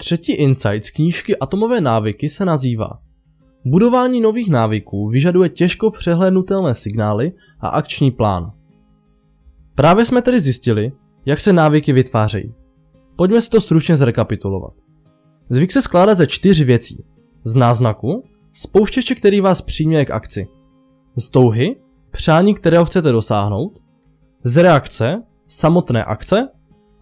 Třetí 0.00 0.32
insight 0.32 0.84
z 0.84 0.90
knížky 0.90 1.36
Atomové 1.36 1.80
návyky 1.80 2.30
se 2.30 2.44
nazývá 2.44 2.98
Budování 3.64 4.20
nových 4.20 4.50
návyků 4.50 5.08
vyžaduje 5.08 5.48
těžko 5.48 5.90
přehlédnutelné 5.90 6.74
signály 6.74 7.32
a 7.60 7.68
akční 7.68 8.10
plán. 8.10 8.52
Právě 9.74 10.04
jsme 10.04 10.22
tedy 10.22 10.40
zjistili, 10.40 10.92
jak 11.26 11.40
se 11.40 11.52
návyky 11.52 11.92
vytvářejí. 11.92 12.54
Pojďme 13.16 13.40
si 13.40 13.50
to 13.50 13.60
stručně 13.60 13.96
zrekapitulovat. 13.96 14.72
Zvyk 15.48 15.72
se 15.72 15.82
skládá 15.82 16.14
ze 16.14 16.26
čtyř 16.26 16.60
věcí. 16.60 17.04
Z 17.44 17.54
náznaku, 17.54 18.24
z 18.52 18.66
pouštěče, 18.66 19.14
který 19.14 19.40
vás 19.40 19.62
přijme 19.62 20.04
k 20.04 20.10
akci. 20.10 20.48
Z 21.16 21.28
touhy, 21.28 21.76
přání, 22.10 22.54
kterého 22.54 22.84
chcete 22.84 23.12
dosáhnout. 23.12 23.78
Z 24.42 24.56
reakce, 24.62 25.22
samotné 25.46 26.04
akce. 26.04 26.48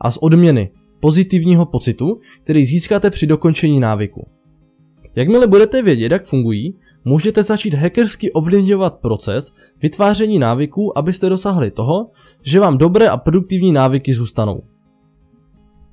A 0.00 0.10
z 0.10 0.16
odměny, 0.16 0.70
pozitivního 1.00 1.66
pocitu, 1.66 2.20
který 2.44 2.64
získáte 2.64 3.10
při 3.10 3.26
dokončení 3.26 3.80
návyku. 3.80 4.26
Jakmile 5.14 5.46
budete 5.46 5.82
vědět, 5.82 6.12
jak 6.12 6.24
fungují, 6.24 6.74
můžete 7.04 7.42
začít 7.42 7.74
hackersky 7.74 8.32
ovlivňovat 8.32 9.00
proces 9.00 9.52
vytváření 9.82 10.38
návyků, 10.38 10.98
abyste 10.98 11.28
dosáhli 11.28 11.70
toho, 11.70 12.10
že 12.42 12.60
vám 12.60 12.78
dobré 12.78 13.08
a 13.08 13.16
produktivní 13.16 13.72
návyky 13.72 14.14
zůstanou. 14.14 14.62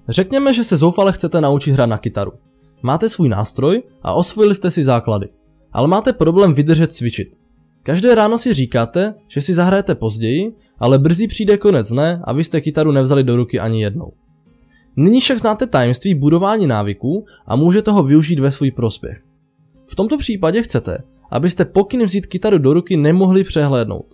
Řekněme, 0.09 0.53
že 0.53 0.63
se 0.63 0.77
zoufale 0.77 1.11
chcete 1.11 1.41
naučit 1.41 1.71
hrát 1.71 1.85
na 1.85 1.97
kytaru. 1.97 2.31
Máte 2.81 3.09
svůj 3.09 3.29
nástroj 3.29 3.83
a 4.03 4.13
osvojili 4.13 4.55
jste 4.55 4.71
si 4.71 4.83
základy, 4.83 5.27
ale 5.71 5.87
máte 5.87 6.13
problém 6.13 6.53
vydržet 6.53 6.93
cvičit. 6.93 7.27
Každé 7.83 8.15
ráno 8.15 8.37
si 8.37 8.53
říkáte, 8.53 9.13
že 9.27 9.41
si 9.41 9.53
zahrajete 9.53 9.95
později, 9.95 10.53
ale 10.79 10.99
brzy 10.99 11.27
přijde 11.27 11.57
konec 11.57 11.89
dne 11.89 12.21
a 12.23 12.33
vy 12.33 12.43
jste 12.43 12.61
kytaru 12.61 12.91
nevzali 12.91 13.23
do 13.23 13.35
ruky 13.35 13.59
ani 13.59 13.81
jednou. 13.81 14.11
Nyní 14.97 15.21
však 15.21 15.39
znáte 15.39 15.67
tajemství 15.67 16.15
budování 16.15 16.67
návyků 16.67 17.25
a 17.45 17.55
můžete 17.55 17.91
ho 17.91 18.03
využít 18.03 18.39
ve 18.39 18.51
svůj 18.51 18.71
prospěch. 18.71 19.21
V 19.85 19.95
tomto 19.95 20.17
případě 20.17 20.61
chcete, 20.63 20.97
abyste 21.31 21.65
pokyn 21.65 22.03
vzít 22.03 22.27
kytaru 22.27 22.57
do 22.57 22.73
ruky 22.73 22.97
nemohli 22.97 23.43
přehlédnout. 23.43 24.05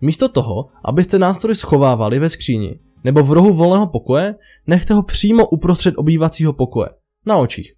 Místo 0.00 0.28
toho, 0.28 0.66
abyste 0.84 1.18
nástroj 1.18 1.54
schovávali 1.54 2.18
ve 2.18 2.28
skříni 2.28 2.78
nebo 3.04 3.22
v 3.22 3.32
rohu 3.32 3.52
volného 3.52 3.86
pokoje, 3.86 4.34
nechte 4.66 4.94
ho 4.94 5.02
přímo 5.02 5.48
uprostřed 5.48 5.94
obývacího 5.96 6.52
pokoje, 6.52 6.88
na 7.26 7.36
očích. 7.36 7.74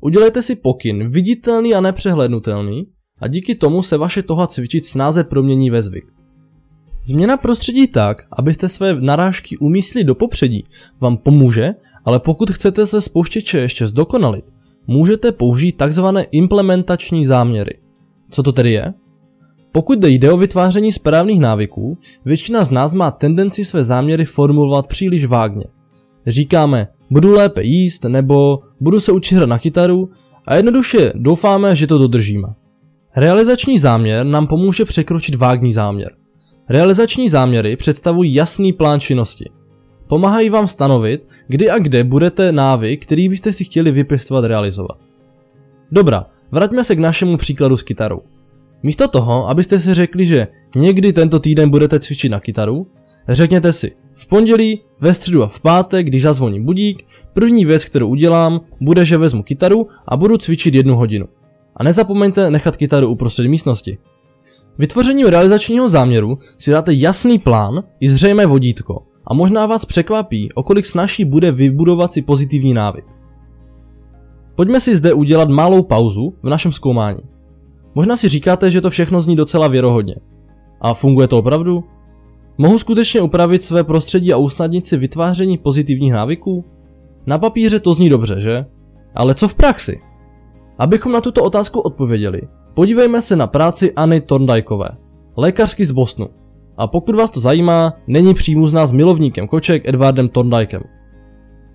Udělejte 0.00 0.42
si 0.42 0.56
pokyn 0.56 1.10
viditelný 1.10 1.74
a 1.74 1.80
nepřehlednutelný 1.80 2.86
a 3.18 3.28
díky 3.28 3.54
tomu 3.54 3.82
se 3.82 3.96
vaše 3.96 4.22
toha 4.22 4.46
cvičit 4.46 4.86
snáze 4.86 5.24
promění 5.24 5.70
ve 5.70 5.82
zvyk. 5.82 6.15
Změna 7.06 7.36
prostředí 7.36 7.88
tak, 7.88 8.22
abyste 8.32 8.68
své 8.68 8.94
narážky 9.00 9.58
umístili 9.58 10.04
do 10.04 10.14
popředí, 10.14 10.64
vám 11.00 11.16
pomůže, 11.16 11.74
ale 12.04 12.20
pokud 12.20 12.50
chcete 12.50 12.86
se 12.86 13.00
spouštěče 13.00 13.58
ještě 13.58 13.86
zdokonalit, 13.86 14.44
můžete 14.86 15.32
použít 15.32 15.72
takzvané 15.72 16.22
implementační 16.22 17.26
záměry. 17.26 17.78
Co 18.30 18.42
to 18.42 18.52
tedy 18.52 18.72
je? 18.72 18.94
Pokud 19.72 20.04
jde 20.04 20.32
o 20.32 20.36
vytváření 20.36 20.92
správných 20.92 21.40
návyků, 21.40 21.98
většina 22.24 22.64
z 22.64 22.70
nás 22.70 22.94
má 22.94 23.10
tendenci 23.10 23.64
své 23.64 23.84
záměry 23.84 24.24
formulovat 24.24 24.86
příliš 24.86 25.26
vágně. 25.26 25.64
Říkáme, 26.26 26.88
budu 27.10 27.32
lépe 27.32 27.62
jíst, 27.62 28.04
nebo 28.04 28.58
budu 28.80 29.00
se 29.00 29.12
učit 29.12 29.34
hrát 29.34 29.48
na 29.48 29.58
kytaru 29.58 30.10
a 30.46 30.54
jednoduše 30.54 31.12
doufáme, 31.14 31.76
že 31.76 31.86
to 31.86 31.98
dodržíme. 31.98 32.48
Realizační 33.16 33.78
záměr 33.78 34.26
nám 34.26 34.46
pomůže 34.46 34.84
překročit 34.84 35.34
vágní 35.34 35.72
záměr. 35.72 36.12
Realizační 36.68 37.28
záměry 37.28 37.76
představují 37.76 38.34
jasný 38.34 38.72
plán 38.72 39.00
činnosti. 39.00 39.50
Pomáhají 40.06 40.50
vám 40.50 40.68
stanovit, 40.68 41.28
kdy 41.48 41.70
a 41.70 41.78
kde 41.78 42.04
budete 42.04 42.52
návyk, 42.52 43.02
který 43.02 43.28
byste 43.28 43.52
si 43.52 43.64
chtěli 43.64 43.90
vypěstovat 43.90 44.44
realizovat. 44.44 44.98
Dobrá, 45.92 46.26
vraťme 46.50 46.84
se 46.84 46.96
k 46.96 46.98
našemu 46.98 47.36
příkladu 47.36 47.76
s 47.76 47.82
kytarou. 47.82 48.20
Místo 48.82 49.08
toho, 49.08 49.48
abyste 49.48 49.80
si 49.80 49.94
řekli, 49.94 50.26
že 50.26 50.48
někdy 50.76 51.12
tento 51.12 51.40
týden 51.40 51.70
budete 51.70 52.00
cvičit 52.00 52.32
na 52.32 52.40
kytaru, 52.40 52.86
řekněte 53.28 53.72
si, 53.72 53.92
v 54.14 54.26
pondělí, 54.26 54.82
ve 55.00 55.14
středu 55.14 55.42
a 55.42 55.48
v 55.48 55.60
pátek, 55.60 56.06
když 56.06 56.22
zazvoní 56.22 56.64
budík, 56.64 57.06
první 57.32 57.64
věc, 57.64 57.84
kterou 57.84 58.08
udělám, 58.08 58.60
bude, 58.80 59.04
že 59.04 59.18
vezmu 59.18 59.42
kytaru 59.42 59.86
a 60.08 60.16
budu 60.16 60.38
cvičit 60.38 60.74
jednu 60.74 60.96
hodinu. 60.96 61.26
A 61.76 61.84
nezapomeňte 61.84 62.50
nechat 62.50 62.76
kytaru 62.76 63.08
uprostřed 63.08 63.46
místnosti. 63.46 63.98
Vytvořením 64.78 65.26
realizačního 65.26 65.88
záměru 65.88 66.38
si 66.58 66.70
dáte 66.70 66.94
jasný 66.94 67.38
plán 67.38 67.84
i 68.00 68.10
zřejmé 68.10 68.46
vodítko 68.46 69.02
a 69.26 69.34
možná 69.34 69.66
vás 69.66 69.84
překvapí, 69.84 70.52
o 70.52 70.62
kolik 70.62 70.86
snaží 70.86 71.24
bude 71.24 71.52
vybudovat 71.52 72.12
si 72.12 72.22
pozitivní 72.22 72.74
návyk. 72.74 73.04
Pojďme 74.54 74.80
si 74.80 74.96
zde 74.96 75.12
udělat 75.12 75.48
malou 75.48 75.82
pauzu 75.82 76.34
v 76.42 76.48
našem 76.48 76.72
zkoumání. 76.72 77.20
Možná 77.94 78.16
si 78.16 78.28
říkáte, 78.28 78.70
že 78.70 78.80
to 78.80 78.90
všechno 78.90 79.20
zní 79.20 79.36
docela 79.36 79.68
věrohodně. 79.68 80.16
A 80.80 80.94
funguje 80.94 81.28
to 81.28 81.38
opravdu? 81.38 81.84
Mohu 82.58 82.78
skutečně 82.78 83.20
upravit 83.20 83.62
své 83.62 83.84
prostředí 83.84 84.32
a 84.32 84.36
usnadnit 84.36 84.86
si 84.86 84.96
vytváření 84.96 85.58
pozitivních 85.58 86.12
návyků? 86.12 86.64
Na 87.26 87.38
papíře 87.38 87.80
to 87.80 87.94
zní 87.94 88.08
dobře, 88.08 88.40
že? 88.40 88.66
Ale 89.14 89.34
co 89.34 89.48
v 89.48 89.54
praxi? 89.54 90.00
Abychom 90.78 91.12
na 91.12 91.20
tuto 91.20 91.42
otázku 91.42 91.80
odpověděli, 91.80 92.40
podívejme 92.76 93.22
se 93.22 93.36
na 93.36 93.46
práci 93.46 93.92
Anny 93.92 94.20
Thorndikeové, 94.20 94.88
lékařky 95.36 95.84
z 95.84 95.90
Bostonu. 95.90 96.28
A 96.76 96.86
pokud 96.86 97.14
vás 97.14 97.30
to 97.30 97.40
zajímá, 97.40 97.92
není 98.06 98.34
přímuzná 98.34 98.86
s 98.86 98.92
milovníkem 98.92 99.48
koček 99.48 99.88
Edwardem 99.88 100.28
Thorndikem. 100.28 100.82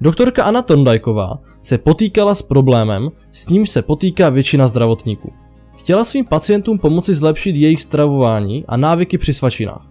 Doktorka 0.02 0.44
Anna 0.44 0.62
Thorndikeová 0.62 1.40
se 1.62 1.78
potýkala 1.78 2.36
s 2.36 2.42
problémem, 2.42 3.10
s 3.32 3.50
nímž 3.50 3.70
se 3.70 3.82
potýká 3.82 4.30
většina 4.30 4.68
zdravotníků. 4.68 5.32
Chtěla 5.78 6.06
svým 6.06 6.26
pacientům 6.26 6.80
pomoci 6.80 7.14
zlepšit 7.14 7.56
jejich 7.56 7.82
stravování 7.82 8.66
a 8.68 8.78
návyky 8.78 9.18
při 9.18 9.34
svačinách. 9.34 9.88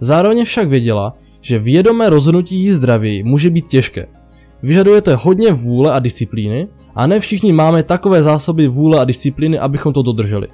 Zároveň 0.00 0.44
však 0.44 0.68
věděla, 0.68 1.14
že 1.40 1.58
vědomé 1.58 2.10
rozhodnutí 2.10 2.70
zdraví 2.70 3.22
může 3.22 3.50
být 3.50 3.68
těžké. 3.68 4.06
Vyžadujete 4.62 5.14
hodně 5.14 5.52
vůle 5.52 5.92
a 5.92 5.98
disciplíny 5.98 6.68
a 6.94 7.06
ne 7.06 7.20
všichni 7.20 7.52
máme 7.52 7.82
takové 7.82 8.22
zásoby 8.22 8.68
vůle 8.68 9.00
a 9.00 9.04
disciplíny, 9.04 9.58
abychom 9.58 9.92
to 9.92 10.02
dodrželi. 10.02 10.48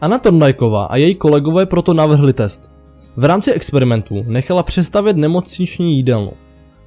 Anna 0.00 0.18
Torndajková 0.18 0.84
a 0.84 0.96
její 0.96 1.14
kolegové 1.14 1.66
proto 1.66 1.94
navrhli 1.94 2.32
test. 2.32 2.70
V 3.16 3.24
rámci 3.24 3.52
experimentu 3.52 4.14
nechala 4.26 4.62
přestavět 4.62 5.16
nemocniční 5.16 5.96
jídelnu. 5.96 6.32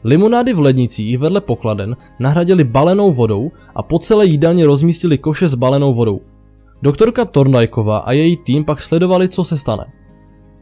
Limonády 0.04 0.54
v 0.54 0.60
lednicích 0.60 1.18
vedle 1.18 1.42
pokladen 1.42 1.98
nahradili 2.20 2.64
balenou 2.64 3.14
vodou 3.14 3.52
a 3.76 3.84
po 3.84 4.00
celé 4.00 4.26
jídelně 4.26 4.66
rozmístili 4.66 5.18
koše 5.18 5.48
s 5.48 5.56
balenou 5.56 5.94
vodou. 5.94 6.22
Doktorka 6.82 7.26
Torndajková 7.26 7.98
a 7.98 8.12
její 8.12 8.38
tým 8.38 8.66
pak 8.66 8.84
sledovali, 8.84 9.30
co 9.30 9.44
se 9.44 9.58
stane. 9.58 9.86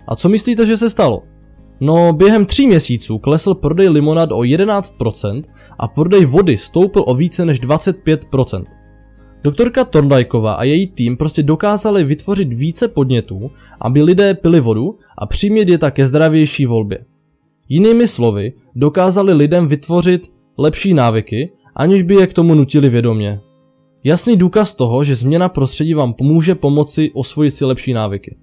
A 0.08 0.16
co 0.16 0.30
myslíte, 0.30 0.66
že 0.66 0.78
se 0.78 0.90
stalo? 0.90 1.24
No, 1.80 2.14
během 2.14 2.46
tří 2.46 2.68
měsíců 2.68 3.18
klesl 3.18 3.54
prodej 3.54 3.90
limonad 3.90 4.32
o 4.32 4.38
11% 4.38 5.44
a 5.80 5.88
prodej 5.88 6.26
vody 6.26 6.58
stoupil 6.58 7.04
o 7.08 7.16
více 7.16 7.46
než 7.46 7.62
25%. 7.62 8.66
Doktorka 9.44 9.84
Torndajková 9.84 10.54
a 10.54 10.64
její 10.64 10.88
tým 10.88 11.18
prostě 11.18 11.44
dokázali 11.44 12.04
vytvořit 12.04 12.54
více 12.54 12.88
podnětů, 12.88 13.52
aby 13.82 14.02
lidé 14.02 14.34
pili 14.34 14.60
vodu 14.60 14.96
a 15.18 15.26
přimět 15.26 15.70
je 15.70 15.78
tak 15.78 15.94
ke 15.94 16.08
zdravější 16.08 16.66
volbě. 16.66 17.06
Jinými 17.70 18.08
slovy, 18.08 18.54
dokázali 18.76 19.34
lidem 19.34 19.68
vytvořit 19.68 20.32
lepší 20.58 20.94
návyky, 20.94 21.52
aniž 21.76 22.02
by 22.02 22.16
je 22.16 22.28
k 22.28 22.34
tomu 22.34 22.56
nutili 22.56 22.90
vědomě. 22.90 23.40
Jasný 24.04 24.36
důkaz 24.36 24.74
toho, 24.74 25.04
že 25.04 25.16
změna 25.16 25.50
prostředí 25.50 25.94
vám 25.94 26.14
pomůže 26.14 26.56
pomoci 26.56 27.12
osvojit 27.14 27.54
si 27.54 27.66
lepší 27.66 27.94
návyky. 27.94 28.36